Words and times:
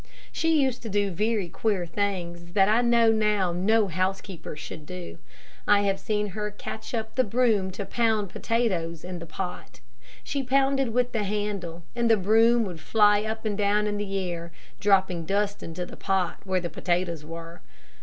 She 0.31 0.59
used 0.59 0.81
to 0.81 0.89
do 0.89 1.11
very 1.11 1.47
queer 1.47 1.85
things, 1.85 2.53
that 2.53 2.67
I 2.67 2.81
know 2.81 3.11
now 3.11 3.51
no 3.51 3.87
housekeeper 3.87 4.55
should 4.55 4.87
do. 4.87 5.19
I 5.67 5.81
have 5.81 5.99
seen 5.99 6.29
her 6.29 6.49
catch 6.49 6.95
up 6.95 7.13
the 7.13 7.23
broom 7.23 7.69
to 7.69 7.85
pound 7.85 8.31
potatoes 8.31 9.03
in 9.03 9.19
the 9.19 9.27
pot. 9.27 9.79
She 10.23 10.41
pounded 10.41 10.89
with 10.89 11.11
the 11.11 11.23
handle, 11.25 11.83
and 11.95 12.09
the 12.09 12.17
broom 12.17 12.65
would 12.65 12.79
fly 12.79 13.21
up 13.21 13.45
and 13.45 13.55
down 13.55 13.85
in 13.85 13.97
the 13.97 14.17
air, 14.17 14.51
dropping 14.79 15.25
dust 15.27 15.61
into 15.61 15.85
the 15.85 15.97
pot 15.97 16.37
where 16.45 16.59
the 16.59 16.71
potatoes 16.71 17.23
were. 17.23 17.61